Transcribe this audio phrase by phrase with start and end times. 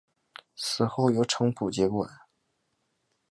[0.55, 1.93] 死后由程普接替。